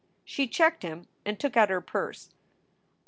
[0.25, 2.33] She checked him and took out her purse.